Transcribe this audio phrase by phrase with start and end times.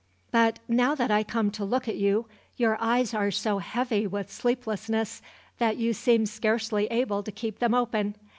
[0.31, 2.25] But, now that I come to look at you,
[2.57, 5.21] your eyes are so heavy with sleeplessness
[5.59, 8.15] that you seem scarcely able to keep them open.